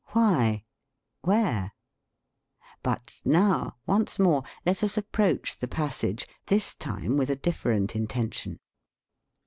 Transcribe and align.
Why? 0.13 0.63
Where? 1.21 1.75
But 2.81 3.21
now, 3.23 3.75
once 3.85 4.17
more, 4.17 4.41
let 4.65 4.81
us 4.81 4.97
approach 4.97 5.59
the 5.59 5.67
passage, 5.67 6.27
this 6.47 6.73
time 6.73 7.17
with 7.17 7.29
a 7.29 7.35
different 7.35 7.95
intention. 7.95 8.57